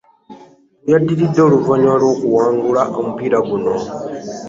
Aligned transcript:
Byaddiridde 0.85 1.39
oluvannyuma 1.47 1.97
lw'okuwangula 2.01 2.83
omupiira 2.99 3.37
guno. 3.47 3.73